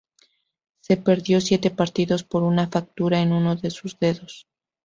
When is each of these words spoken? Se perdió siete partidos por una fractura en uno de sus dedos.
Se 0.79 0.97
perdió 0.97 1.39
siete 1.41 1.69
partidos 1.69 2.23
por 2.23 2.41
una 2.41 2.67
fractura 2.67 3.21
en 3.21 3.33
uno 3.33 3.55
de 3.55 3.69
sus 3.69 3.99
dedos. 3.99 4.47